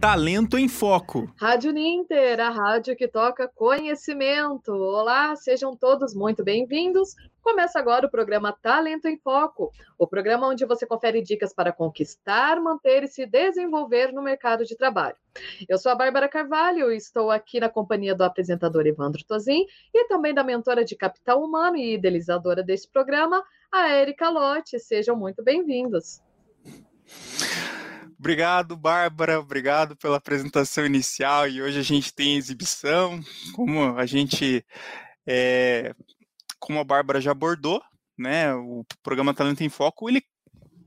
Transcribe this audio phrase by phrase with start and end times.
[0.00, 1.28] Talento em Foco.
[1.36, 4.72] Rádio Ninter, a rádio que toca conhecimento.
[4.72, 7.16] Olá, sejam todos muito bem-vindos.
[7.42, 12.60] Começa agora o programa Talento em Foco, o programa onde você confere dicas para conquistar,
[12.60, 15.16] manter e se desenvolver no mercado de trabalho.
[15.68, 20.06] Eu sou a Bárbara Carvalho e estou aqui na companhia do apresentador Evandro Tozin e
[20.06, 23.42] também da mentora de capital humano e idealizadora deste programa,
[23.72, 24.78] a Erika Lotte.
[24.78, 26.22] Sejam muito bem-vindos.
[28.18, 29.38] Obrigado, Bárbara.
[29.38, 31.48] Obrigado pela apresentação inicial.
[31.48, 33.20] E hoje a gente tem exibição,
[33.54, 34.64] como a gente,
[35.26, 35.94] é,
[36.58, 37.80] como a Bárbara já abordou,
[38.18, 38.52] né?
[38.54, 40.22] O programa Talento em Foco ele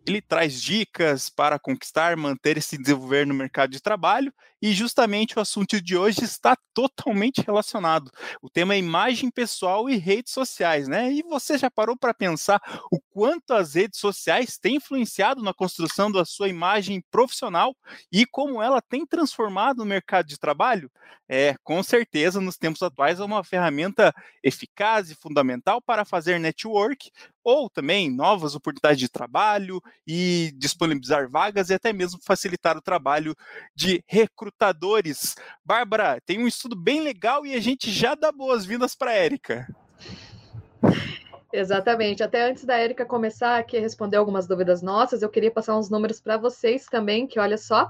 [0.08, 5.38] ele traz dicas para conquistar, manter e se desenvolver no mercado de trabalho, e justamente
[5.38, 8.12] o assunto de hoje está totalmente relacionado.
[8.42, 11.12] O tema é imagem pessoal e redes sociais, né?
[11.12, 12.62] E você já parou para pensar
[12.92, 17.76] o quanto as redes sociais têm influenciado na construção da sua imagem profissional
[18.12, 20.92] e como ela tem transformado o mercado de trabalho?
[21.28, 27.10] É, com certeza, nos tempos atuais, é uma ferramenta eficaz e fundamental para fazer network,
[27.44, 33.36] ou também novas oportunidades de trabalho e disponibilizar vagas e até mesmo facilitar o trabalho
[33.76, 34.04] de
[34.52, 35.36] recrutadores.
[35.64, 39.68] Bárbara, tem um estudo bem legal e a gente já dá boas-vindas para a Érica.
[41.54, 42.24] Exatamente.
[42.24, 45.90] Até antes da Érica começar aqui a responder algumas dúvidas nossas, eu queria passar uns
[45.90, 47.90] números para vocês também, que olha só,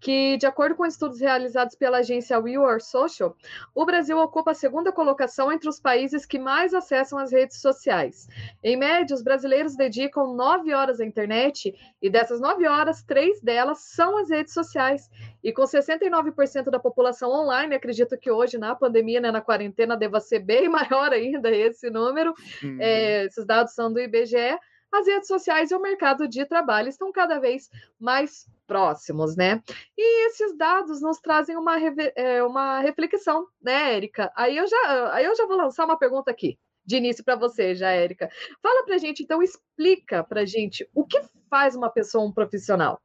[0.00, 3.36] que de acordo com estudos realizados pela agência We Are Social,
[3.74, 8.26] o Brasil ocupa a segunda colocação entre os países que mais acessam as redes sociais.
[8.62, 13.80] Em média, os brasileiros dedicam nove horas à internet e dessas nove horas, três delas
[13.80, 15.10] são as redes sociais.
[15.44, 20.18] E com 69% da população online, acredito que hoje, na pandemia, né, na quarentena, deva
[20.18, 22.32] ser bem maior ainda esse número.
[22.64, 22.78] Hum.
[22.80, 24.58] É, esses dados são do IBGE,
[24.90, 27.68] as redes sociais e o mercado de trabalho estão cada vez
[28.00, 29.62] mais próximos, né?
[29.98, 31.76] E esses dados nos trazem uma,
[32.16, 34.32] é, uma reflexão, né, Érica?
[34.34, 37.74] Aí eu já, aí eu já vou lançar uma pergunta aqui, de início para você,
[37.74, 38.30] já, Érica.
[38.62, 41.20] Fala para gente, então, explica para gente o que
[41.50, 42.98] faz uma pessoa um profissional.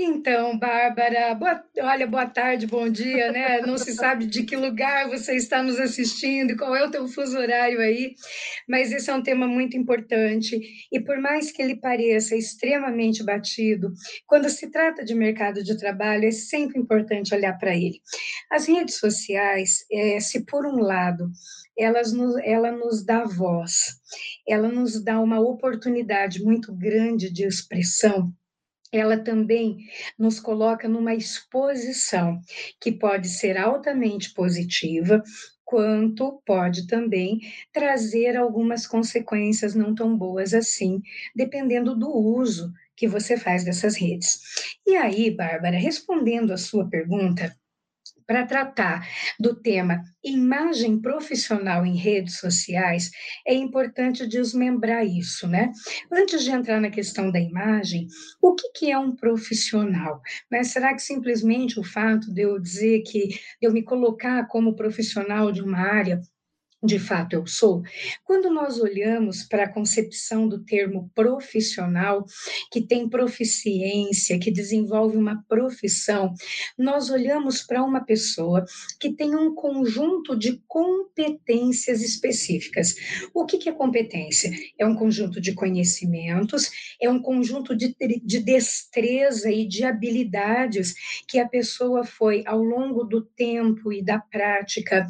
[0.00, 3.60] Então, Bárbara, boa, olha, boa tarde, bom dia, né?
[3.62, 7.36] Não se sabe de que lugar você está nos assistindo, qual é o teu fuso
[7.36, 8.14] horário aí,
[8.68, 10.56] mas esse é um tema muito importante
[10.92, 13.92] e por mais que ele pareça extremamente batido,
[14.24, 18.00] quando se trata de mercado de trabalho, é sempre importante olhar para ele.
[18.52, 21.28] As redes sociais, é, se por um lado
[21.76, 23.98] elas nos, ela nos dá voz,
[24.46, 28.32] ela nos dá uma oportunidade muito grande de expressão,
[28.92, 29.78] ela também
[30.18, 32.40] nos coloca numa exposição
[32.80, 35.22] que pode ser altamente positiva,
[35.64, 37.40] quanto pode também
[37.72, 41.02] trazer algumas consequências não tão boas assim,
[41.34, 44.40] dependendo do uso que você faz dessas redes.
[44.86, 47.54] E aí, Bárbara, respondendo a sua pergunta,
[48.28, 49.08] para tratar
[49.40, 53.10] do tema imagem profissional em redes sociais,
[53.46, 55.72] é importante desmembrar isso, né?
[56.12, 58.06] Antes de entrar na questão da imagem,
[58.42, 60.20] o que, que é um profissional?
[60.50, 60.62] Né?
[60.62, 65.50] Será que simplesmente o fato de eu dizer que, de eu me colocar como profissional
[65.50, 66.20] de uma área
[66.82, 67.82] de fato eu sou,
[68.24, 72.24] quando nós olhamos para a concepção do termo profissional,
[72.70, 76.32] que tem proficiência, que desenvolve uma profissão,
[76.76, 78.64] nós olhamos para uma pessoa
[79.00, 82.94] que tem um conjunto de competências específicas.
[83.34, 84.50] O que, que é competência?
[84.78, 90.94] É um conjunto de conhecimentos, é um conjunto de, de destreza e de habilidades
[91.26, 95.06] que a pessoa foi, ao longo do tempo e da prática,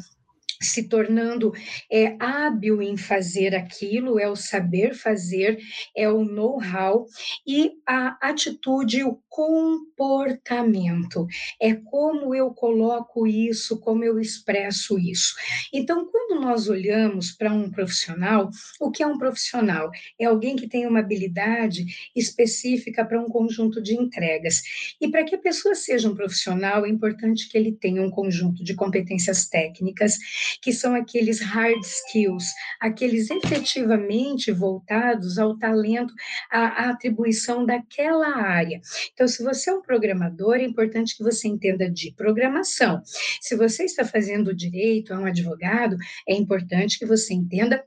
[0.61, 1.53] se tornando
[1.89, 5.57] é, hábil em fazer aquilo, é o saber fazer,
[5.95, 7.05] é o know-how
[7.47, 11.25] e a atitude, o comportamento,
[11.61, 15.33] é como eu coloco isso, como eu expresso isso.
[15.73, 18.49] Então, quando nós olhamos para um profissional,
[18.81, 19.89] o que é um profissional?
[20.19, 24.61] É alguém que tem uma habilidade específica para um conjunto de entregas.
[24.99, 28.61] E para que a pessoa seja um profissional, é importante que ele tenha um conjunto
[28.61, 30.17] de competências técnicas
[30.61, 32.45] que são aqueles hard skills,
[32.79, 36.13] aqueles efetivamente voltados ao talento,
[36.51, 38.81] à, à atribuição daquela área.
[39.13, 43.01] Então, se você é um programador, é importante que você entenda de programação.
[43.41, 45.97] Se você está fazendo direito, é um advogado,
[46.27, 47.83] é importante que você entenda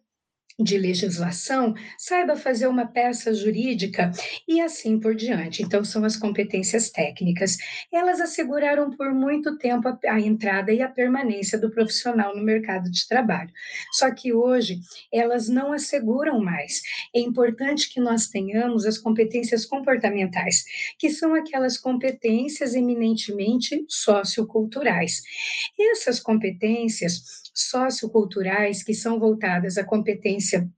[0.58, 4.10] de legislação, saiba fazer uma peça jurídica
[4.46, 5.62] e assim por diante.
[5.62, 7.56] Então, são as competências técnicas.
[7.92, 12.90] Elas asseguraram por muito tempo a, a, entrada e a permanência do profissional no mercado
[12.90, 13.50] de trabalho.
[13.92, 14.80] Só que hoje,
[15.12, 16.82] elas não asseguram mais.
[17.14, 20.64] É importante que nós tenhamos as competências comportamentais,
[20.98, 25.22] que são aquelas competências eminentemente socioculturais.
[25.78, 30.68] Essas competências socioculturais que são voltadas à competência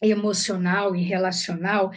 [0.00, 1.90] emocional e relacional,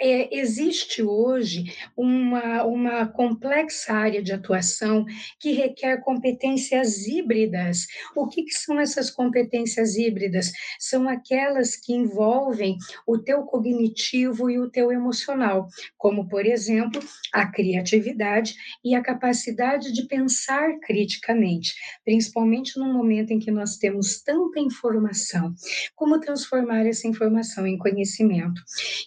[0.00, 1.64] é, existe hoje
[1.96, 5.04] uma, uma complexa área de atuação
[5.38, 7.86] que requer competências híbridas.
[8.16, 10.52] O que, que são essas competências híbridas?
[10.78, 17.00] São aquelas que envolvem o teu cognitivo e o teu emocional, como, por exemplo,
[17.32, 18.54] a criatividade
[18.84, 21.74] e a capacidade de pensar criticamente,
[22.04, 25.54] principalmente no momento em que nós temos tanta informação.
[25.94, 28.62] Como transformar essa informação em conhecimento.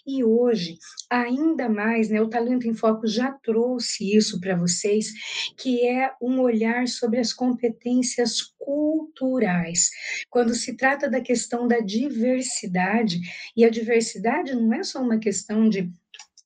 [0.06, 0.78] E hoje,
[1.10, 5.12] ainda mais, né, o Talento em Foco já trouxe isso para vocês,
[5.58, 9.90] que é um olhar sobre as competências culturais.
[10.30, 13.20] Quando se trata da questão da diversidade,
[13.56, 15.90] e a diversidade não é só uma questão de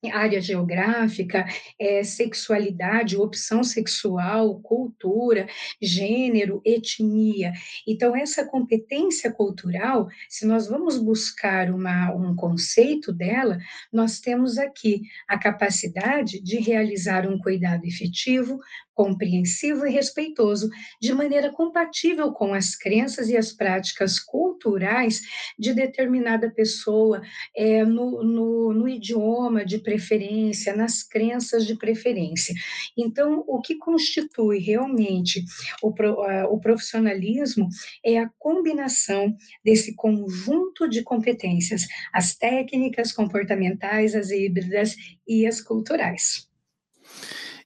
[0.09, 1.45] área geográfica,
[1.80, 5.48] é, sexualidade, opção sexual, cultura,
[5.80, 7.53] gênero, etnia.
[7.88, 13.59] Então, essa competência cultural, se nós vamos buscar uma, um conceito dela,
[13.94, 18.59] nós temos aqui a capacidade de realizar um cuidado efetivo,
[18.94, 20.69] compreensivo e respeitoso,
[21.01, 25.21] de maneira compatível com as crenças e as práticas culturais
[25.57, 27.21] de determinada pessoa,
[27.56, 32.56] é, no, no, no idioma de preferência, nas crenças de preferência.
[32.98, 35.44] Então, o que constitui realmente
[35.82, 35.94] o,
[36.50, 37.68] o profissionalismo
[38.04, 44.96] é a combinação desse conjunto de competências, as técnicas comportamentais, as híbridas
[45.28, 46.48] e as culturais.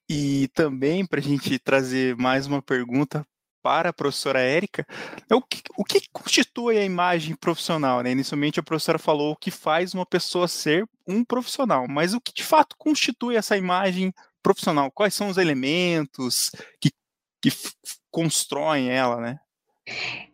[0.10, 3.26] E também, para a gente trazer mais uma pergunta
[3.66, 4.86] para a professora Érica,
[5.28, 8.04] é o que, o que constitui a imagem profissional?
[8.04, 8.12] Né?
[8.12, 12.32] Inicialmente a professora falou o que faz uma pessoa ser um profissional, mas o que
[12.32, 14.14] de fato constitui essa imagem
[14.44, 14.92] profissional?
[14.92, 16.92] Quais são os elementos que,
[17.42, 17.50] que
[18.12, 19.40] constroem ela, né?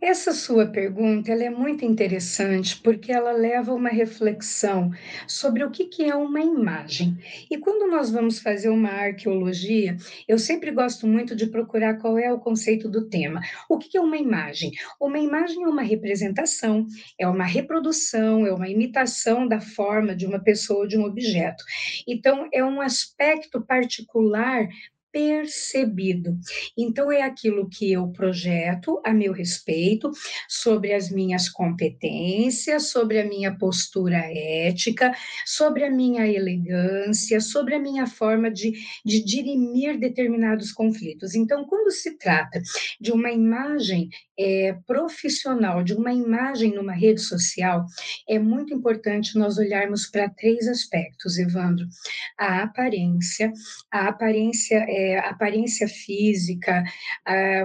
[0.01, 4.91] Essa sua pergunta é muito interessante porque ela leva a uma reflexão
[5.27, 7.17] sobre o que, é uma imagem.
[7.49, 12.31] E quando nós vamos fazer uma arqueologia, eu sempre gosto muito de procurar qual é
[12.33, 13.41] o conceito do tema.
[13.69, 14.71] O que é uma imagem?
[14.99, 16.87] Uma imagem é uma representação,
[17.19, 21.63] é uma reprodução, é uma imitação da forma de uma pessoa ou de um objeto.
[22.07, 24.67] Então, é um aspecto particular
[25.11, 26.37] percebido.
[26.77, 30.11] Então, é aquilo que eu projeto a meu respeito,
[30.47, 35.13] sobre as minhas competências, sobre a minha postura ética,
[35.45, 38.73] sobre a minha elegância, sobre a minha forma de,
[39.05, 41.35] de dirimir determinados conflitos.
[41.35, 42.61] Então, quando se trata
[42.99, 47.85] de uma imagem é, profissional, de uma imagem numa rede social,
[48.27, 51.85] é muito importante nós olharmos para três aspectos, Evandro:
[52.37, 53.51] a aparência,
[53.91, 56.83] a aparência é, é, aparência física,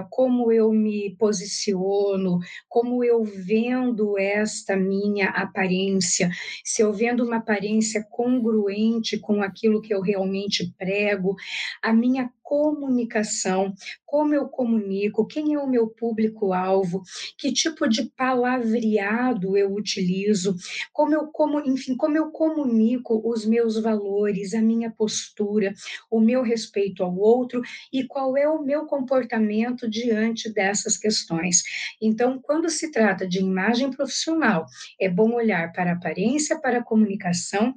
[0.09, 6.29] como eu me posiciono, como eu vendo esta minha aparência,
[6.63, 11.35] se eu vendo uma aparência congruente com aquilo que eu realmente prego,
[11.81, 13.73] a minha comunicação,
[14.05, 17.03] como eu comunico, quem é o meu público-alvo,
[17.37, 20.55] que tipo de palavreado eu utilizo,
[20.93, 25.73] como eu como, enfim, como eu comunico os meus valores, a minha postura,
[26.09, 31.63] o meu respeito ao outro e qual é o meu comportamento diante dessas questões.
[32.01, 34.65] Então, quando se trata de imagem profissional,
[34.97, 37.75] é bom olhar para a aparência, para a comunicação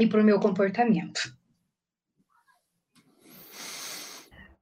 [0.00, 1.37] e para o meu comportamento.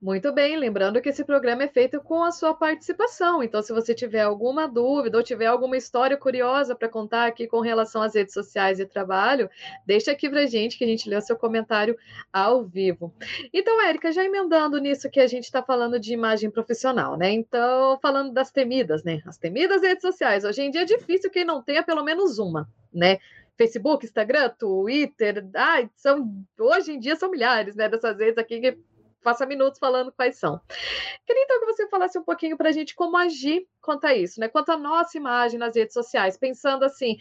[0.01, 3.43] Muito bem, lembrando que esse programa é feito com a sua participação.
[3.43, 7.61] Então, se você tiver alguma dúvida ou tiver alguma história curiosa para contar aqui com
[7.61, 9.49] relação às redes sociais e trabalho,
[9.87, 11.97] deixa aqui para gente que a gente lê o seu comentário
[12.31, 13.15] ao vivo.
[13.55, 17.31] Então, Érica, já emendando nisso que a gente está falando de imagem profissional, né?
[17.31, 19.23] Então, falando das temidas, né?
[19.25, 20.45] As temidas redes sociais.
[20.45, 23.19] Hoje em dia é difícil quem não tenha pelo menos uma, né?
[23.57, 28.79] Facebook, Instagram, Twitter, ai, são, hoje em dia são milhares, né, dessas redes aqui que
[29.27, 30.61] passa minutos falando quais são.
[31.27, 34.39] Queria então que você falasse um pouquinho para a gente como agir quanto a isso,
[34.39, 34.47] né?
[34.47, 37.19] Quanto à nossa imagem nas redes sociais, pensando assim.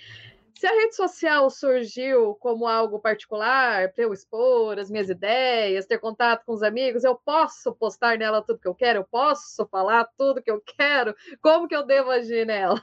[0.53, 5.97] Se a rede social surgiu como algo particular, para eu expor as minhas ideias, ter
[5.97, 10.07] contato com os amigos, eu posso postar nela tudo que eu quero, eu posso falar
[10.17, 12.81] tudo que eu quero, como que eu devo agir nela?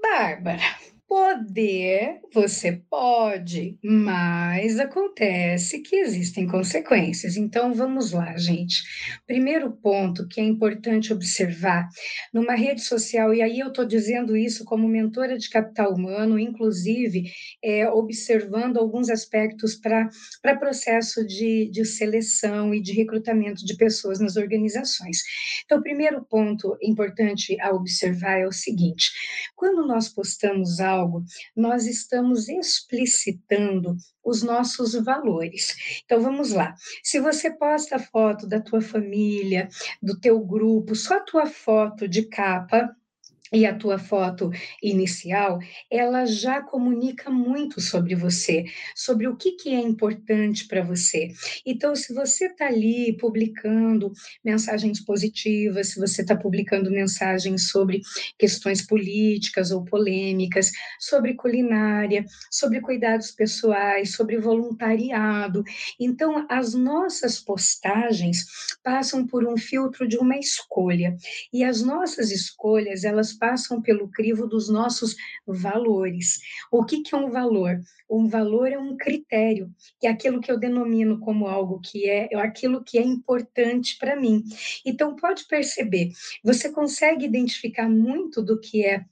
[0.00, 0.62] Bárbara,
[1.06, 7.36] Poder, você pode, mas acontece que existem consequências.
[7.36, 8.82] Então, vamos lá, gente.
[9.26, 11.86] Primeiro ponto que é importante observar
[12.32, 17.30] numa rede social, e aí eu estou dizendo isso como mentora de capital humano, inclusive
[17.62, 24.36] é, observando alguns aspectos para processo de, de seleção e de recrutamento de pessoas nas
[24.36, 25.18] organizações.
[25.64, 29.12] Então, o primeiro ponto importante a observar é o seguinte:
[29.54, 30.93] quando nós postamos algo,
[31.56, 36.02] nós estamos explicitando os nossos valores.
[36.04, 36.74] Então vamos lá.
[37.02, 39.68] Se você posta foto da tua família,
[40.02, 42.94] do teu grupo, só a tua foto de capa,
[43.52, 44.50] e a tua foto
[44.82, 45.58] inicial,
[45.90, 48.64] ela já comunica muito sobre você,
[48.96, 51.28] sobre o que, que é importante para você.
[51.64, 54.12] Então, se você está ali publicando
[54.44, 58.00] mensagens positivas, se você está publicando mensagens sobre
[58.38, 65.62] questões políticas ou polêmicas, sobre culinária, sobre cuidados pessoais, sobre voluntariado,
[66.00, 68.46] então as nossas postagens
[68.82, 71.16] passam por um filtro de uma escolha.
[71.52, 76.40] E as nossas escolhas, elas passam pelo crivo dos nossos valores.
[76.70, 77.80] O que, que é um valor?
[78.08, 79.70] Um valor é um critério,
[80.02, 84.14] é aquilo que eu denomino como algo que é, é aquilo que é importante para
[84.14, 84.44] mim.
[84.84, 86.10] Então, pode perceber,
[86.42, 89.04] você consegue identificar muito do que é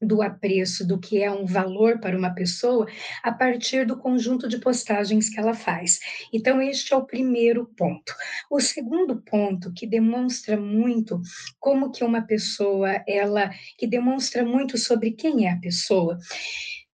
[0.00, 2.86] do apreço, do que é um valor para uma pessoa,
[3.22, 5.98] a partir do conjunto de postagens que ela faz.
[6.32, 8.14] Então, este é o primeiro ponto.
[8.50, 11.20] O segundo ponto, que demonstra muito
[11.58, 16.18] como que uma pessoa, ela, que demonstra muito sobre quem é a pessoa,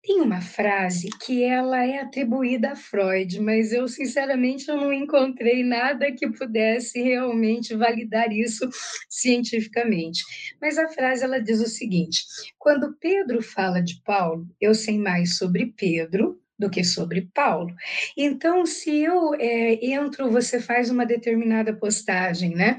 [0.04, 5.64] tem uma frase que ela é atribuída a Freud, mas eu sinceramente eu não encontrei
[5.64, 8.70] nada que pudesse realmente validar isso
[9.08, 10.22] cientificamente.
[10.62, 12.26] Mas a frase ela diz o seguinte:
[12.60, 17.76] quando Pedro fala de Paulo, eu sei mais sobre Pedro do que sobre Paulo.
[18.16, 22.78] Então, se eu é, entro, você faz uma determinada postagem, né?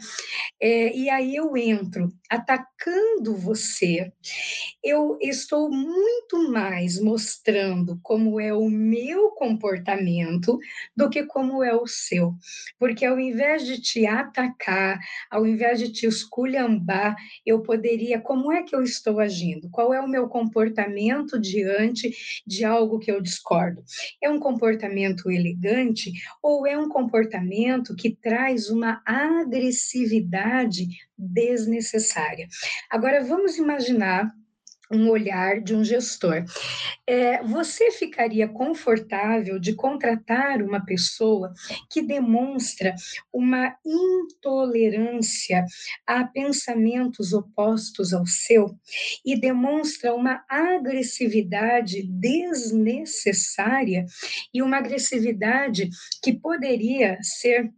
[0.60, 4.10] É, e aí eu entro atacando você,
[4.82, 10.58] eu estou muito mais mostrando como é o meu comportamento
[10.96, 12.34] do que como é o seu.
[12.78, 14.98] Porque ao invés de te atacar,
[15.30, 17.14] ao invés de te esculhambar,
[17.44, 19.68] eu poderia, como é que eu estou agindo?
[19.70, 22.10] Qual é o meu comportamento diante
[22.46, 23.73] de algo que eu discordo?
[24.22, 26.12] É um comportamento elegante
[26.42, 32.46] ou é um comportamento que traz uma agressividade desnecessária?
[32.90, 34.32] Agora, vamos imaginar
[34.90, 36.44] um olhar de um gestor.
[37.06, 41.52] É, você ficaria confortável de contratar uma pessoa
[41.90, 42.94] que demonstra
[43.32, 45.64] uma intolerância
[46.06, 48.74] a pensamentos opostos ao seu
[49.24, 54.06] e demonstra uma agressividade desnecessária
[54.52, 55.88] e uma agressividade
[56.22, 57.72] que poderia ser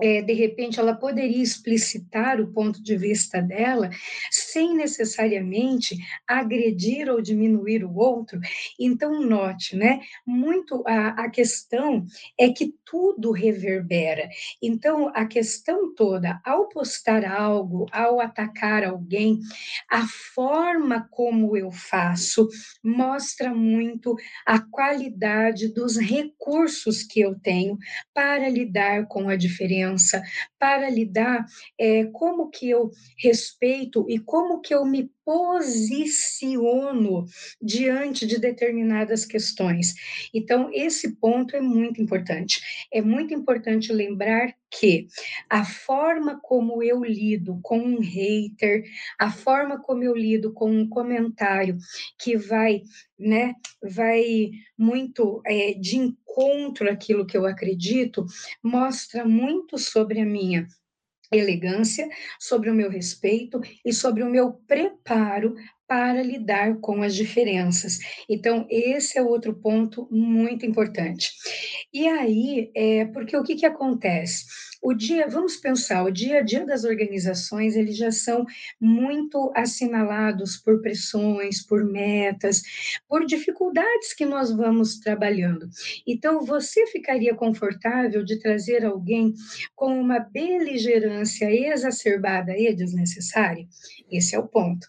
[0.00, 3.90] é, de repente ela poderia explicitar o ponto de vista dela
[4.30, 5.96] sem necessariamente
[6.26, 8.40] agredir ou diminuir o outro.
[8.78, 10.00] Então, note, né?
[10.26, 12.06] Muito a, a questão
[12.38, 14.28] é que tudo reverbera.
[14.62, 19.40] Então, a questão toda, ao postar algo, ao atacar alguém,
[19.90, 22.48] a forma como eu faço
[22.82, 24.14] mostra muito
[24.46, 27.78] a qualidade dos recursos que eu tenho
[28.14, 29.81] para lidar com a diferença
[30.58, 31.44] para lidar
[31.78, 37.24] é, como que eu respeito e como que eu me posiciono
[37.60, 39.94] diante de determinadas questões.
[40.34, 42.60] Então, esse ponto é muito importante.
[42.92, 45.06] É muito importante lembrar que
[45.48, 48.84] a forma como eu lido com um hater,
[49.18, 51.76] a forma como eu lido com um comentário
[52.18, 52.82] que vai,
[53.18, 58.24] né, vai muito é, de encontro àquilo que eu acredito,
[58.62, 60.66] mostra muito sobre a minha
[61.32, 62.08] elegância,
[62.38, 65.54] sobre o meu respeito e sobre o meu preparo
[65.92, 67.98] para lidar com as diferenças.
[68.26, 71.30] Então, esse é outro ponto muito importante.
[71.92, 74.46] E aí, é, porque o que, que acontece?
[74.82, 78.46] O dia, vamos pensar, o dia a dia das organizações, eles já são
[78.80, 82.62] muito assinalados por pressões, por metas,
[83.06, 85.68] por dificuldades que nós vamos trabalhando.
[86.06, 89.34] Então, você ficaria confortável de trazer alguém
[89.76, 93.68] com uma beligerância exacerbada e desnecessária?
[94.10, 94.86] Esse é o ponto.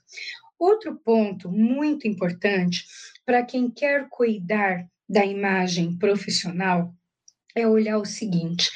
[0.64, 2.86] Outro ponto muito importante
[3.26, 6.96] para quem quer cuidar da imagem profissional
[7.54, 8.72] é olhar o seguinte: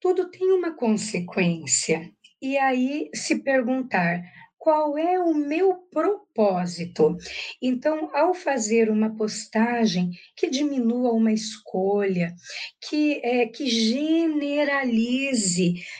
[0.00, 2.08] tudo tem uma consequência.
[2.40, 4.22] E aí se perguntar
[4.56, 7.16] qual é o meu propósito.
[7.60, 12.32] Então, ao fazer uma postagem que diminua uma escolha,
[12.80, 14.24] que, é, que generalize,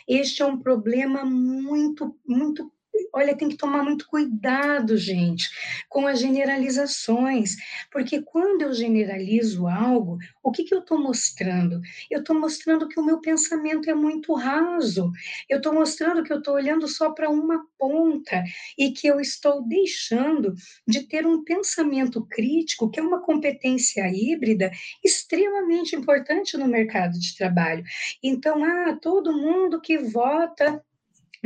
[0.07, 2.73] este é um problema muito, muito
[3.16, 5.49] olha, tem que tomar muito cuidado, gente,
[5.88, 7.56] com as generalizações,
[7.90, 11.80] porque quando eu generalizo algo, o que, que eu estou mostrando?
[12.11, 15.11] Eu estou mostrando que o meu pensamento é muito raso,
[15.49, 18.44] eu estou mostrando que eu estou olhando só para uma ponta
[18.78, 20.54] e que eu estou deixando
[20.87, 24.70] de ter um pensamento crítico, que é uma competência híbrida
[25.02, 27.82] extremamente importante no mercado de trabalho.
[28.23, 30.85] Então, ah, todo mundo que vota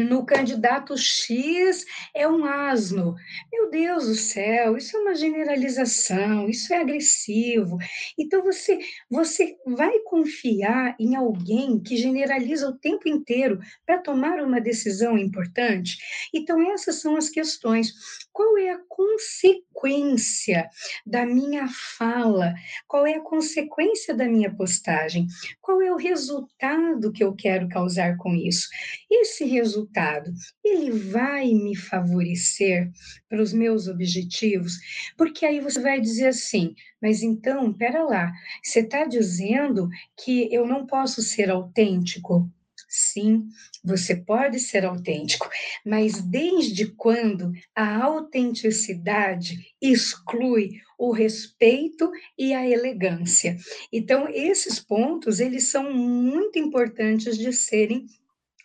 [0.04, 3.14] no candidato X é um asno.
[3.52, 7.78] Meu Deus do céu, isso é uma generalização, isso é agressivo.
[8.19, 8.78] Então você
[9.09, 15.99] você vai confiar em alguém que generaliza o tempo inteiro para tomar uma decisão importante?
[16.35, 17.92] Então essas são as questões.
[18.33, 20.69] Qual é a consequência
[21.04, 22.54] da minha fala?
[22.87, 25.26] Qual é a consequência da minha postagem?
[25.61, 28.69] Qual é o resultado que eu quero causar com isso?
[29.11, 29.45] Esse
[29.91, 30.33] resultado,
[30.65, 32.91] ele vai me favorecer
[33.29, 34.79] para os meus objetivos?
[35.17, 38.33] Porque aí você vai dizer assim, mas então, pera lá,
[38.63, 42.49] você está dizendo que eu não posso ser autêntico?
[42.89, 43.47] Sim,
[43.85, 45.49] você pode ser autêntico,
[45.87, 53.57] mas desde quando a autenticidade exclui o respeito e a elegância?
[53.93, 58.07] Então, esses pontos, eles são muito importantes de serem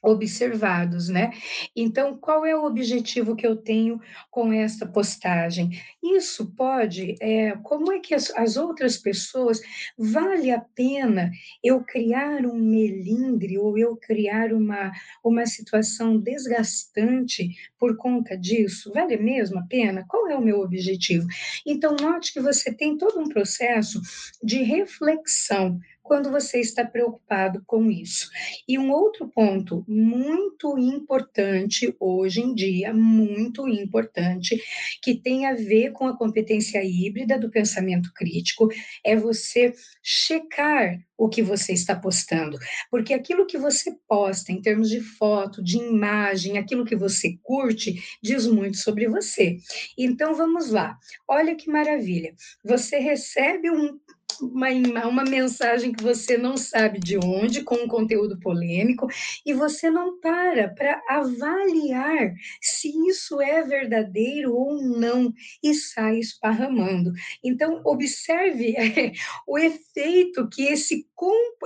[0.05, 1.31] observados, né?
[1.75, 5.71] Então, qual é o objetivo que eu tenho com esta postagem?
[6.03, 9.59] Isso pode, é, como é que as, as, outras pessoas,
[9.97, 11.31] vale a pena
[11.63, 14.91] eu criar um melindre ou eu criar uma,
[15.23, 18.91] uma situação desgastante por conta disso?
[18.93, 20.05] Vale mesmo a pena?
[20.07, 21.27] Qual é o meu objetivo?
[21.65, 23.99] Então, note que você tem todo um processo
[24.43, 28.29] de reflexão quando você está preocupado com isso.
[28.67, 34.61] E um outro ponto muito importante hoje em dia, muito importante,
[35.01, 38.69] que tem a ver com a competência híbrida do pensamento crítico,
[39.03, 42.57] é você checar o que você está postando,
[42.91, 47.95] porque aquilo que você posta em termos de foto, de imagem, aquilo que você curte,
[48.21, 49.57] diz muito sobre você.
[49.97, 50.97] Então vamos lá.
[51.27, 52.35] Olha que maravilha.
[52.63, 53.97] Você recebe um
[54.41, 54.69] uma,
[55.07, 59.07] uma mensagem que você não sabe de onde, com um conteúdo polêmico,
[59.45, 67.11] e você não para para avaliar se isso é verdadeiro ou não, e sai esparramando.
[67.43, 69.11] Então, observe é,
[69.47, 71.07] o efeito que esse,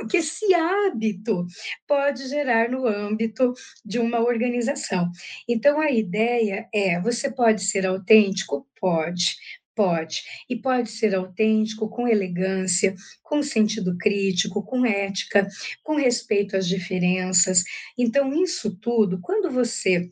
[0.09, 1.45] que esse hábito
[1.87, 3.53] pode gerar no âmbito
[3.85, 5.09] de uma organização.
[5.47, 8.67] Então, a ideia é: você pode ser autêntico?
[8.79, 9.35] Pode,
[9.79, 10.23] Pode.
[10.49, 15.47] E pode ser autêntico, com elegância, com sentido crítico, com ética,
[15.81, 17.63] com respeito às diferenças.
[17.97, 20.11] Então, isso tudo, quando você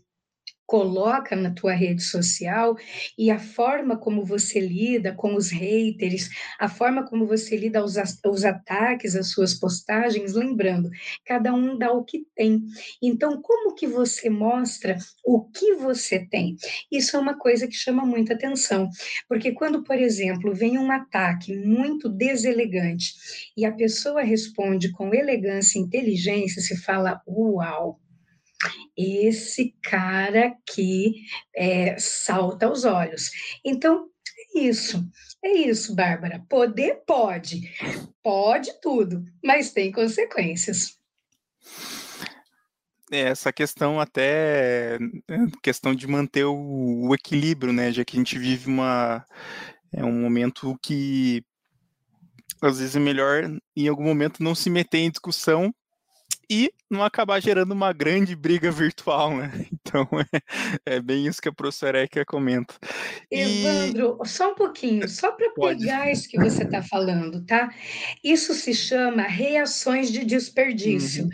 [0.68, 2.76] coloca na tua rede social
[3.18, 7.96] e a forma como você lida com os haters, a forma como você lida aos,
[7.98, 10.90] aos ataques às suas postagens, lembrando,
[11.26, 12.62] cada um dá o que tem.
[13.02, 16.58] Então, como que você mostra o que você tem?
[16.92, 18.90] Isso é uma coisa que chama muita atenção,
[19.30, 23.14] porque quando, por exemplo, vem um ataque muito deselegante
[23.56, 28.02] e a pessoa responde com elegância e inteligência, se fala, uau,
[28.96, 31.24] esse cara que
[31.56, 33.30] é, salta aos olhos.
[33.64, 34.10] Então,
[34.56, 35.08] é isso.
[35.44, 36.44] É isso, Bárbara.
[36.50, 37.72] Poder pode,
[38.24, 40.98] pode tudo, mas tem consequências.
[43.12, 47.92] É, essa questão até é, questão de manter o, o, equilíbrio, né?
[47.92, 49.26] Já que a gente vive uma
[49.94, 51.42] é um momento que
[52.62, 55.74] às vezes é melhor em algum momento não se meter em discussão
[56.50, 59.52] e não acabar gerando uma grande briga virtual, né?
[59.88, 60.06] Então
[60.86, 62.76] é, é bem isso que a professora Erika comenta.
[63.32, 64.28] Evandro, e...
[64.28, 67.74] só um pouquinho, só para pegar isso que você está falando, tá?
[68.22, 71.24] Isso se chama reações de desperdício.
[71.24, 71.30] Uhum.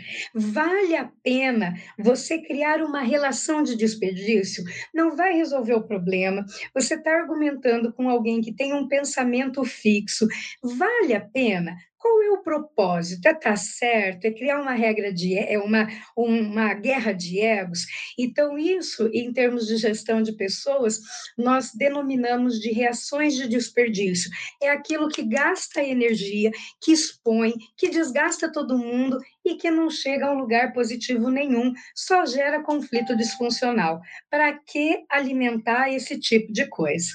[0.52, 4.62] Vale a pena você criar uma relação de desperdício?
[4.94, 6.44] Não vai resolver o problema.
[6.72, 10.28] Você está argumentando com alguém que tem um pensamento fixo.
[10.62, 11.76] Vale a pena?
[12.04, 13.24] Qual é o propósito?
[13.26, 14.26] É estar tá certo?
[14.26, 17.86] É criar uma regra de é uma, uma guerra de egos?
[18.18, 21.00] Então, isso, em termos de gestão de pessoas,
[21.38, 24.30] nós denominamos de reações de desperdício.
[24.62, 30.26] É aquilo que gasta energia, que expõe, que desgasta todo mundo e que não chega
[30.26, 34.02] a um lugar positivo nenhum, só gera conflito disfuncional.
[34.28, 37.12] Para que alimentar esse tipo de coisa?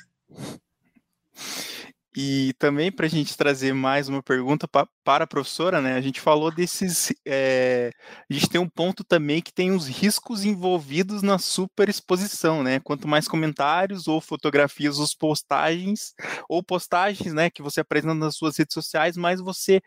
[2.22, 5.94] E também para a gente trazer mais uma pergunta pra, para a professora, né?
[5.94, 7.14] A gente falou desses.
[7.26, 7.92] É,
[8.30, 12.82] a gente tem um ponto também que tem os riscos envolvidos na superexposição, né?
[12.82, 16.14] Quanto mais comentários ou fotografias ou postagens,
[16.50, 19.82] ou postagens, né, que você apresenta nas suas redes sociais, mais você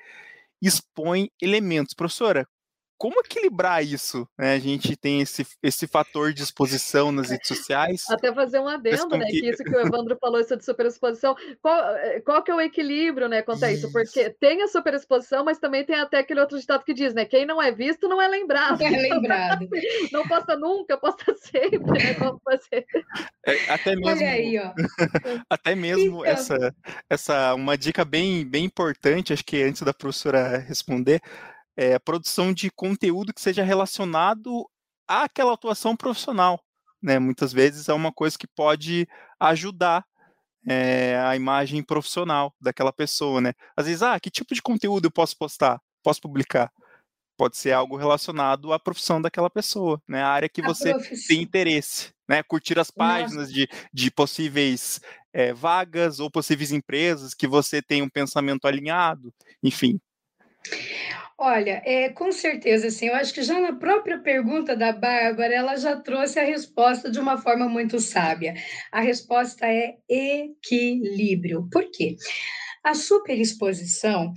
[0.63, 1.93] expõe elementos.
[1.93, 2.47] Professora,
[3.03, 4.29] como equilibrar isso?
[4.39, 4.55] Né?
[4.55, 8.05] A gente tem esse, esse fator de exposição nas redes sociais.
[8.09, 9.25] Até fazer um adendo, né?
[9.25, 9.41] Que...
[9.41, 11.35] que isso que o Evandro falou, isso de superexposição.
[11.61, 13.87] Qual, eh, qual que é o equilíbrio, né, quanto a isso?
[13.87, 13.93] isso?
[13.93, 17.25] Porque tem a superexposição, mas também tem até aquele outro ditado que diz, né?
[17.25, 18.79] Quem não é visto não é lembrado.
[18.79, 19.69] Não é lembrado.
[20.13, 22.15] não posta nunca, posta sempre, né?
[22.15, 22.87] Como fazer.
[23.45, 24.73] É, até mesmo, Olha aí, ó.
[25.51, 26.25] até mesmo então...
[26.25, 26.75] essa,
[27.11, 31.21] essa uma dica bem, bem importante, acho que antes da professora responder,
[31.77, 34.69] é, produção de conteúdo que seja relacionado
[35.07, 36.61] àquela atuação profissional.
[37.03, 37.19] Né?
[37.19, 39.09] Muitas vezes é uma coisa que pode
[39.41, 40.05] ajudar
[40.67, 43.53] é, a imagem profissional daquela pessoa, né?
[43.77, 46.71] Às vezes, ah, que tipo de conteúdo eu posso postar, posso publicar?
[47.37, 50.23] Pode ser algo relacionado à profissão daquela pessoa, né?
[50.23, 51.27] A área que a você profissão.
[51.29, 52.43] tem interesse, né?
[52.43, 55.01] Curtir as páginas de, de possíveis
[55.33, 60.01] é, vagas ou possíveis empresas que você tem um pensamento alinhado, enfim.
[61.39, 63.09] Olha, é, com certeza, sim.
[63.09, 67.19] Eu acho que já na própria pergunta da Bárbara, ela já trouxe a resposta de
[67.19, 68.55] uma forma muito sábia.
[68.93, 71.69] A resposta é equilíbrio.
[71.71, 72.17] Por quê?
[72.85, 74.33] A superexposição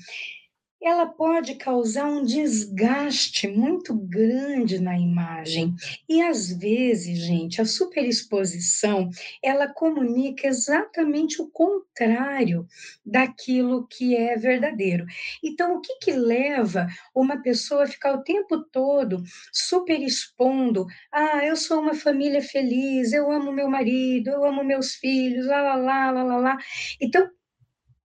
[0.81, 5.73] ela pode causar um desgaste muito grande na imagem.
[6.07, 9.09] E às vezes, gente, a superexposição,
[9.43, 12.67] ela comunica exatamente o contrário
[13.05, 15.05] daquilo que é verdadeiro.
[15.43, 20.85] Então, o que que leva uma pessoa a ficar o tempo todo superexpondo?
[21.11, 25.61] Ah, eu sou uma família feliz, eu amo meu marido, eu amo meus filhos, lá,
[25.61, 26.57] lá, lá, lá, lá, lá.
[27.01, 27.29] Então,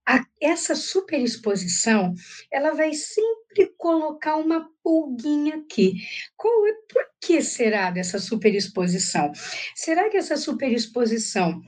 [0.07, 2.13] a, essa superexposição,
[2.51, 5.93] ela vai sempre colocar uma pulguinha aqui.
[6.35, 9.31] Qual é, por que será dessa superexposição?
[9.75, 11.61] Será que essa superexposição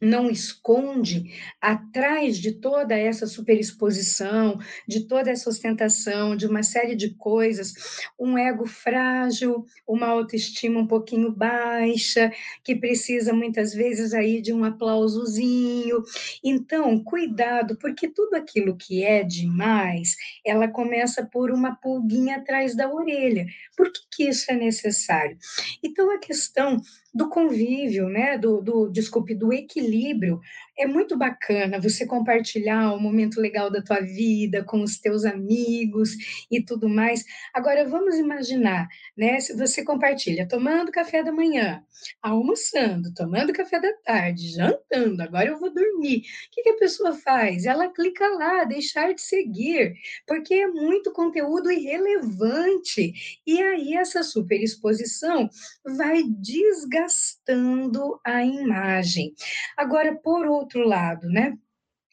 [0.00, 4.58] não esconde atrás de toda essa superexposição,
[4.88, 7.74] de toda essa ostentação, de uma série de coisas,
[8.18, 12.32] um ego frágil, uma autoestima um pouquinho baixa,
[12.64, 16.02] que precisa muitas vezes aí de um aplausozinho.
[16.42, 22.90] Então, cuidado, porque tudo aquilo que é demais, ela começa por uma pulguinha atrás da
[22.90, 23.46] orelha.
[23.76, 25.36] Por que, que isso é necessário?
[25.82, 26.80] Então, a questão
[27.12, 28.38] do convívio, né?
[28.38, 30.40] Do, do, desculpe, do equilíbrio equilíbrio
[30.80, 36.10] é muito bacana você compartilhar um momento legal da tua vida com os teus amigos
[36.50, 37.22] e tudo mais.
[37.52, 39.38] Agora vamos imaginar, né?
[39.40, 41.82] Se você compartilha tomando café da manhã,
[42.22, 46.20] almoçando, tomando café da tarde, jantando, agora eu vou dormir.
[46.20, 47.66] O que, que a pessoa faz?
[47.66, 49.94] Ela clica lá, deixar de seguir,
[50.26, 53.12] porque é muito conteúdo irrelevante.
[53.46, 55.50] E aí essa superexposição
[55.84, 59.34] vai desgastar desgastando a imagem.
[59.76, 61.56] Agora, por outro lado, né?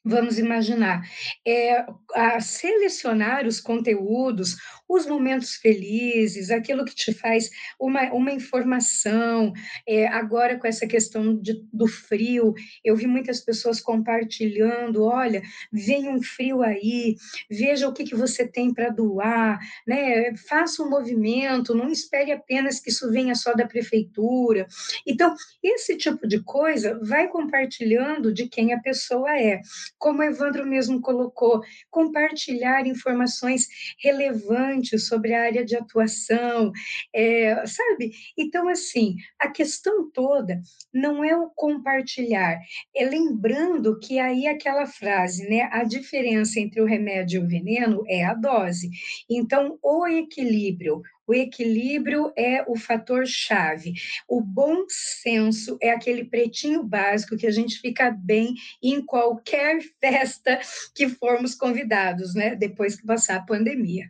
[0.03, 1.01] Vamos imaginar,
[1.45, 4.55] é, a selecionar os conteúdos,
[4.87, 9.51] os momentos felizes, aquilo que te faz uma, uma informação.
[9.87, 16.07] É, agora, com essa questão de, do frio, eu vi muitas pessoas compartilhando: olha, vem
[16.07, 17.15] um frio aí,
[17.49, 20.35] veja o que, que você tem para doar, né?
[20.47, 24.67] faça um movimento, não espere apenas que isso venha só da prefeitura.
[25.05, 29.61] Então, esse tipo de coisa vai compartilhando de quem a pessoa é.
[29.97, 33.67] Como o Evandro mesmo colocou, compartilhar informações
[33.99, 36.71] relevantes sobre a área de atuação,
[37.13, 38.11] é, sabe?
[38.37, 40.61] Então, assim, a questão toda
[40.93, 42.59] não é o compartilhar,
[42.95, 45.69] é lembrando que aí aquela frase, né?
[45.71, 48.89] A diferença entre o remédio e o veneno é a dose.
[49.29, 53.93] Então, o equilíbrio, o equilíbrio é o fator chave.
[54.29, 60.59] O bom senso é aquele pretinho básico que a gente fica bem em qualquer festa
[60.95, 62.55] que formos convidados, né?
[62.55, 64.09] Depois que passar a pandemia.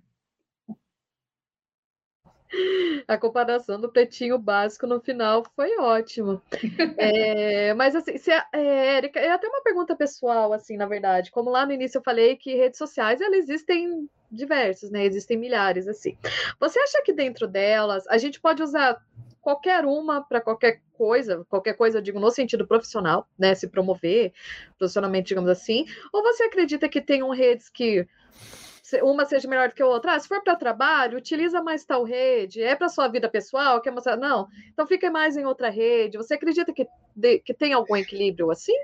[3.08, 6.42] A comparação do pretinho básico no final foi ótima.
[6.98, 11.32] É, mas assim, se, é, Érica, é até uma pergunta pessoal, assim, na verdade.
[11.32, 15.06] Como lá no início eu falei que redes sociais elas existem diversas, né?
[15.06, 16.18] Existem milhares, assim.
[16.60, 19.02] Você acha que dentro delas a gente pode usar
[19.42, 23.56] qualquer uma para qualquer coisa, qualquer coisa, eu digo, no sentido profissional, né?
[23.56, 24.34] Se promover
[24.78, 28.06] profissionalmente, digamos assim, ou você acredita que tem um redes que
[29.04, 30.14] uma seja melhor do que a outra.
[30.14, 32.62] Ah, se for para trabalho, utiliza mais tal rede.
[32.62, 34.18] É para sua vida pessoal, quer mostrar?
[34.18, 34.48] Não.
[34.72, 36.18] Então fica mais em outra rede.
[36.18, 38.78] Você acredita que, de, que tem algum equilíbrio assim?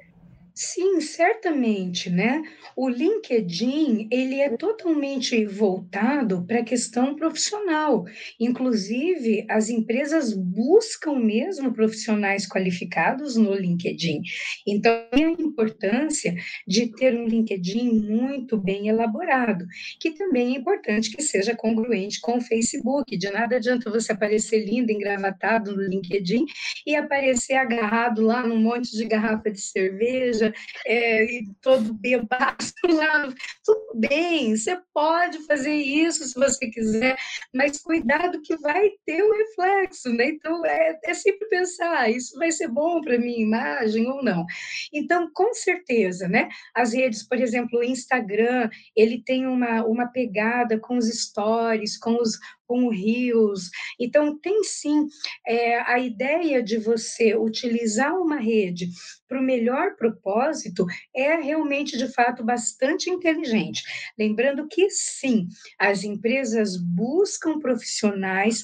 [0.56, 2.40] Sim, certamente, né?
[2.76, 8.06] O LinkedIn, ele é totalmente voltado para a questão profissional.
[8.40, 14.22] Inclusive, as empresas buscam mesmo profissionais qualificados no LinkedIn.
[14.68, 16.36] Então, a importância
[16.68, 19.66] de ter um LinkedIn muito bem elaborado,
[20.00, 23.18] que também é importante que seja congruente com o Facebook.
[23.18, 26.46] De nada adianta você aparecer lindo, engravatado no LinkedIn
[26.86, 30.43] e aparecer agarrado lá num monte de garrafa de cerveja
[30.88, 31.28] é,
[31.62, 33.34] todo bebaço lá.
[33.64, 37.16] Tudo bem, você pode fazer isso se você quiser,
[37.54, 40.30] mas cuidado que vai ter o um reflexo, né?
[40.30, 44.46] Então, é, é sempre pensar, isso vai ser bom para minha imagem ou não.
[44.94, 46.50] Então, com certeza, né?
[46.74, 52.16] As redes, por exemplo, o Instagram, ele tem uma, uma pegada com os stories, com
[52.22, 53.70] os, com Rios.
[54.00, 55.08] Então, tem sim
[55.46, 58.90] é, a ideia de você utilizar uma rede
[59.28, 63.84] para o melhor propósito é realmente, de fato, bastante inteligente.
[64.18, 65.48] Lembrando que, sim,
[65.80, 68.64] as empresas buscam profissionais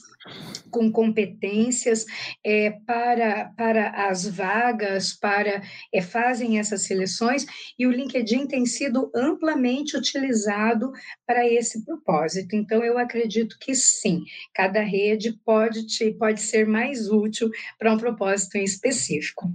[0.69, 2.05] com competências
[2.43, 5.61] é, para, para as vagas, para
[5.93, 7.45] é, fazem essas seleções,
[7.77, 10.91] e o LinkedIn tem sido amplamente utilizado
[11.25, 12.55] para esse propósito.
[12.55, 17.97] Então, eu acredito que sim, cada rede pode, te, pode ser mais útil para um
[17.97, 19.51] propósito em específico.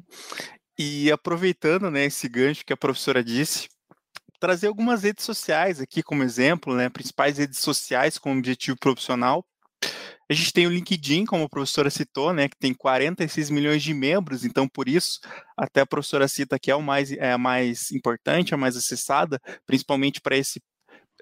[0.79, 3.69] E aproveitando né, esse gancho que a professora disse,
[4.41, 9.45] trazer algumas redes sociais aqui como exemplo, né, principais redes sociais com objetivo profissional.
[10.29, 13.93] A gente tem o LinkedIn, como a professora citou, né, que tem 46 milhões de
[13.93, 15.21] membros, então por isso
[15.57, 19.41] até a professora cita que é o mais é a mais importante, a mais acessada,
[19.67, 20.63] principalmente para esse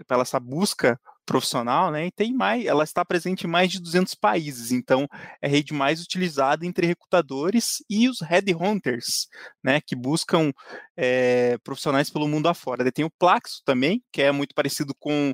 [0.07, 2.07] para essa busca profissional, né?
[2.07, 5.07] E tem mais, ela está presente em mais de 200 países, então
[5.41, 9.29] é a rede mais utilizada entre recrutadores e os headhunters,
[9.62, 9.81] né?
[9.81, 10.53] Que buscam
[10.97, 12.91] é, profissionais pelo mundo afora.
[12.91, 15.33] Tem o Plaxo também, que é muito parecido com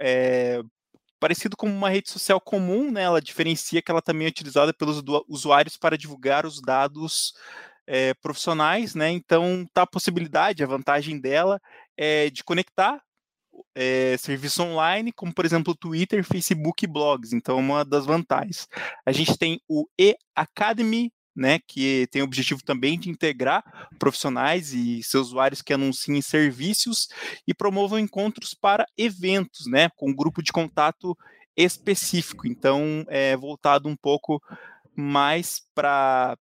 [0.00, 0.62] é,
[1.24, 3.04] parecido com uma rede social comum, né?
[3.04, 7.32] Ela diferencia que ela também é utilizada pelos usuários para divulgar os dados
[7.86, 9.10] é, profissionais, né?
[9.10, 11.58] Então, tá a possibilidade, a vantagem dela
[11.96, 13.00] é de conectar
[13.74, 17.32] é, serviço online, como por exemplo Twitter, Facebook e blogs.
[17.32, 18.68] Então, uma das vantagens.
[19.06, 25.02] A gente tem o e-Academy, né, que tem o objetivo também de integrar profissionais e
[25.02, 27.08] seus usuários que anunciem serviços
[27.46, 31.16] e promovam encontros para eventos, né, com um grupo de contato
[31.56, 32.46] específico.
[32.46, 34.40] Então, é voltado um pouco
[34.96, 36.36] mais para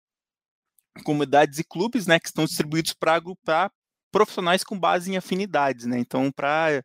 [1.04, 3.72] comunidades e clubes, né, que estão distribuídos para agrupar
[4.12, 5.98] profissionais com base em afinidades, né?
[5.98, 6.84] Então, para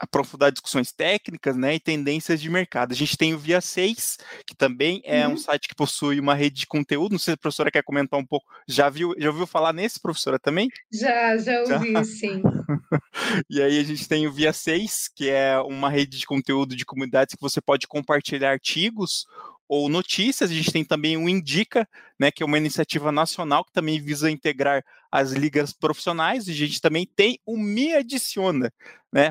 [0.00, 2.92] aprofundar discussões técnicas né, e tendências de mercado.
[2.92, 5.34] A gente tem o Via 6, que também é uhum.
[5.34, 7.12] um site que possui uma rede de conteúdo.
[7.12, 8.46] Não sei se a professora quer comentar um pouco.
[8.66, 10.68] Já viu, já ouviu falar nesse, professora, também?
[10.90, 12.04] Já, já ouvi, já?
[12.04, 12.42] sim.
[13.50, 16.86] e aí a gente tem o Via 6, que é uma rede de conteúdo de
[16.86, 19.26] comunidades que você pode compartilhar artigos
[19.70, 20.50] ou notícias.
[20.50, 24.28] A gente tem também o Indica, né, que é uma iniciativa nacional que também visa
[24.28, 26.48] integrar as ligas profissionais.
[26.48, 28.72] E a gente também tem o Me Adiciona,
[29.12, 29.30] né,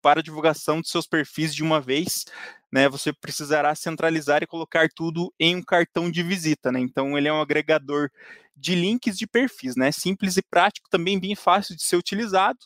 [0.00, 2.24] para divulgação de seus perfis de uma vez.
[2.72, 6.72] Né, você precisará centralizar e colocar tudo em um cartão de visita.
[6.72, 6.80] Né?
[6.80, 8.10] Então, ele é um agregador
[8.56, 9.92] de links de perfis, né?
[9.92, 12.58] Simples e prático, também bem fácil de ser utilizado.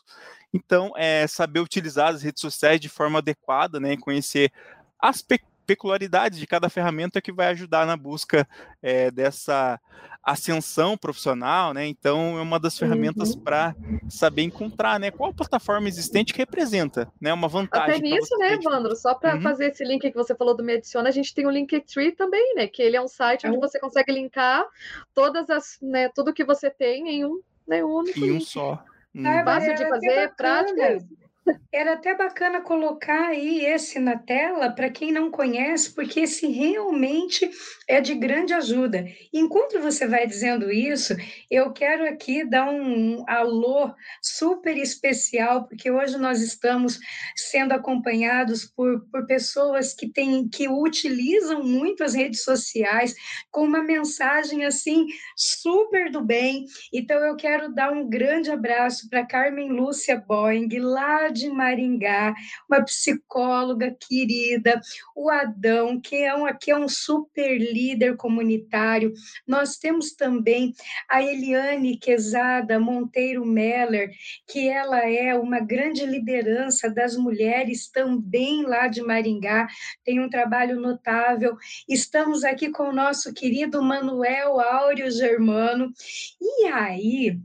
[0.52, 3.96] Então, é saber utilizar as redes sociais de forma adequada, né?
[3.96, 4.52] Conhecer
[5.00, 5.22] as
[5.68, 8.48] peculiaridades de cada ferramenta que vai ajudar na busca
[8.80, 9.78] é, dessa
[10.24, 11.86] ascensão profissional, né?
[11.86, 13.40] Então é uma das ferramentas uhum.
[13.40, 13.76] para
[14.08, 15.10] saber encontrar, né?
[15.10, 17.34] Qual plataforma existente que representa, né?
[17.34, 17.96] Uma vantagem.
[17.96, 18.96] Até nisso, né, Evandro?
[18.96, 19.42] Só para uhum.
[19.42, 22.54] fazer esse link que você falou do Me Adiciona, a gente tem o Linktree também,
[22.54, 22.66] né?
[22.66, 24.64] Que ele é um site onde é você consegue linkar
[25.12, 26.08] todas as, né?
[26.14, 28.46] Tudo que você tem em um, né, um único em um link.
[28.46, 28.82] só.
[29.14, 29.22] Hum.
[29.44, 31.27] Fácil de fazer, prático.
[31.72, 37.50] Era até bacana colocar aí esse na tela para quem não conhece, porque esse realmente
[37.88, 39.06] é de grande ajuda.
[39.32, 41.16] Enquanto você vai dizendo isso,
[41.50, 43.90] eu quero aqui dar um alô
[44.22, 47.00] super especial, porque hoje nós estamos
[47.34, 53.14] sendo acompanhados por, por pessoas que têm que utilizam muito as redes sociais
[53.50, 56.66] com uma mensagem assim super do bem.
[56.92, 62.34] Então eu quero dar um grande abraço para Carmen Lúcia Boing, lá de Maringá,
[62.68, 64.78] uma psicóloga querida,
[65.16, 67.77] o Adão, que é um, que é um super líder
[68.16, 69.12] comunitário.
[69.46, 70.74] Nós temos também
[71.08, 74.10] a Eliane Quezada Monteiro Meller,
[74.46, 79.68] que ela é uma grande liderança das mulheres também lá de Maringá,
[80.04, 81.56] tem um trabalho notável.
[81.88, 85.92] Estamos aqui com o nosso querido Manuel Áureo Germano.
[86.40, 87.38] E aí,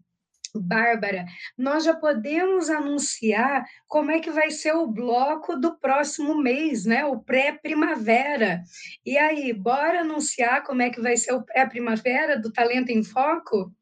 [0.55, 1.25] Bárbara,
[1.57, 7.03] nós já podemos anunciar como é que vai ser o bloco do próximo mês, né?
[7.05, 8.61] O pré-primavera.
[9.05, 13.73] E aí, bora anunciar como é que vai ser o pré-primavera do Talento em Foco?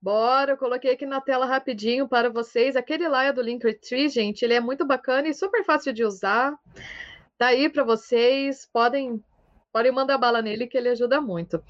[0.00, 2.76] Bora, eu coloquei aqui na tela rapidinho para vocês.
[2.76, 6.56] Aquele lá é do Linktree, gente, ele é muito bacana e super fácil de usar.
[7.38, 9.22] Tá aí para vocês, podem
[9.72, 11.62] Podem mandar bala nele que ele ajuda muito.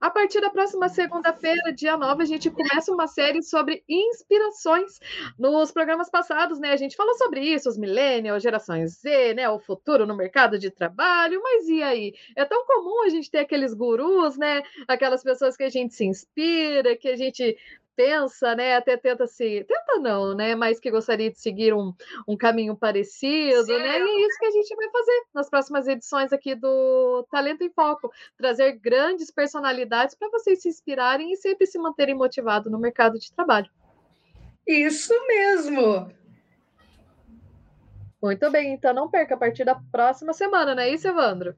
[0.00, 4.98] A partir da próxima segunda-feira, dia 9, a gente começa uma série sobre inspirações.
[5.38, 9.58] Nos programas passados, né, a gente falou sobre isso, os millennials, gerações Z, né, o
[9.58, 12.14] futuro no mercado de trabalho, mas e aí?
[12.36, 16.04] É tão comum a gente ter aqueles gurus, né, aquelas pessoas que a gente se
[16.04, 17.56] inspira, que a gente
[17.96, 18.76] pensa, né?
[18.76, 19.64] Até tenta se.
[19.64, 20.54] Tenta não, né?
[20.54, 21.92] Mas que gostaria de seguir um,
[22.26, 23.78] um caminho parecido, Sim.
[23.78, 23.98] né?
[23.98, 27.70] E é isso que a gente vai fazer nas próximas edições aqui do Talento em
[27.70, 33.18] Foco trazer grandes personalidades para vocês se inspirarem e sempre se manterem motivados no mercado
[33.18, 33.70] de trabalho.
[34.66, 36.19] Isso mesmo!
[38.22, 41.54] Muito bem, então não perca a partir da próxima semana, não é isso, Evandro?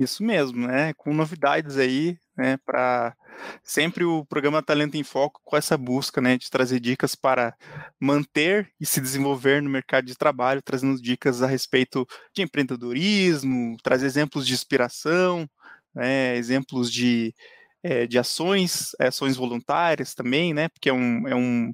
[0.00, 0.94] Isso mesmo, né?
[0.94, 2.56] Com novidades aí, né?
[2.64, 3.14] Para
[3.62, 6.38] sempre o programa Talento em Foco com essa busca, né?
[6.38, 7.54] De trazer dicas para
[8.00, 14.06] manter e se desenvolver no mercado de trabalho, trazendo dicas a respeito de empreendedorismo, trazer
[14.06, 15.46] exemplos de inspiração,
[15.94, 16.36] né?
[16.36, 17.34] Exemplos de
[17.82, 20.68] é, de ações, ações voluntárias também, né?
[20.68, 21.72] Porque é um, é um,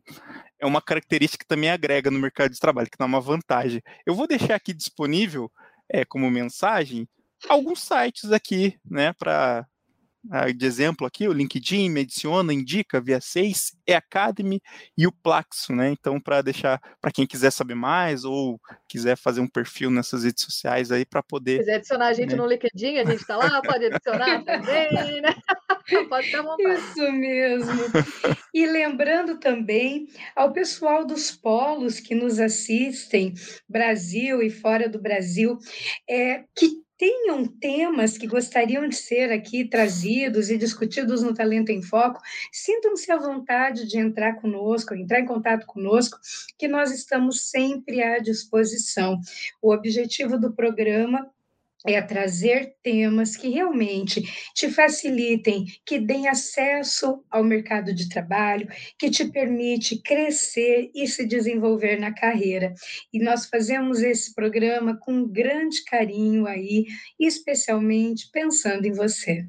[0.64, 3.82] é uma característica que também agrega no mercado de trabalho, que dá uma vantagem.
[4.06, 5.52] Eu vou deixar aqui disponível
[5.88, 7.06] é, como mensagem
[7.46, 9.66] alguns sites aqui, né, para
[10.56, 14.60] de exemplo aqui, o LinkedIn me adiciona, indica via 6, é Academy
[14.96, 15.90] e o Plaxo, né?
[15.90, 20.42] Então, para deixar para quem quiser saber mais ou quiser fazer um perfil nessas redes
[20.42, 21.58] sociais aí para poder.
[21.58, 22.36] quiser adicionar a gente né?
[22.36, 25.34] no LinkedIn, a gente está lá, pode adicionar também, né?
[26.08, 26.80] Pode vontade.
[26.80, 27.82] Isso mesmo.
[28.54, 33.34] E lembrando também ao pessoal dos polos que nos assistem,
[33.68, 35.58] Brasil e fora do Brasil,
[36.08, 41.82] é, que tenham temas que gostariam de ser aqui trazidos e discutidos no Talento em
[41.82, 42.18] Foco,
[42.50, 46.18] sintam-se à vontade de entrar conosco, entrar em contato conosco,
[46.58, 49.20] que nós estamos sempre à disposição.
[49.60, 51.30] O objetivo do programa
[51.92, 54.22] é trazer temas que realmente
[54.54, 58.68] te facilitem, que deem acesso ao mercado de trabalho,
[58.98, 62.72] que te permite crescer e se desenvolver na carreira.
[63.12, 66.86] E nós fazemos esse programa com grande carinho aí,
[67.18, 69.46] especialmente pensando em você.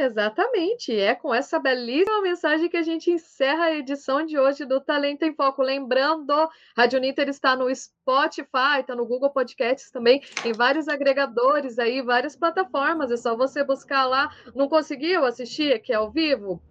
[0.00, 4.80] Exatamente, é com essa belíssima mensagem que a gente encerra a edição de hoje do
[4.80, 5.60] Talento em Foco.
[5.60, 6.32] Lembrando,
[6.76, 12.36] Rádio Ninter está no Spotify, está no Google Podcasts também, em vários agregadores aí, várias
[12.36, 13.10] plataformas.
[13.10, 14.30] É só você buscar lá.
[14.54, 16.62] Não conseguiu assistir aqui ao vivo?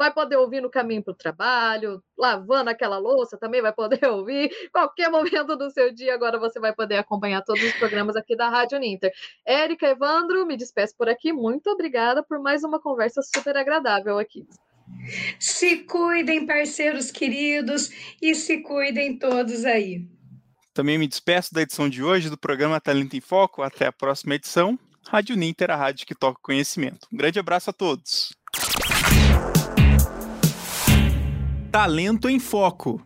[0.00, 4.50] Vai poder ouvir no caminho para o trabalho, lavando aquela louça, também vai poder ouvir.
[4.72, 8.48] Qualquer momento do seu dia, agora você vai poder acompanhar todos os programas aqui da
[8.48, 9.12] Rádio Ninter.
[9.44, 11.34] Érica Evandro, me despeço por aqui.
[11.34, 14.46] Muito obrigada por mais uma conversa super agradável aqui.
[15.38, 17.90] Se cuidem, parceiros queridos,
[18.22, 20.08] e se cuidem todos aí.
[20.72, 23.60] Também me despeço da edição de hoje do programa Talento em Foco.
[23.60, 24.78] Até a próxima edição.
[25.06, 27.06] Rádio Ninter, a rádio que toca conhecimento.
[27.12, 28.30] Um grande abraço a todos.
[31.70, 33.00] Talento em Foco.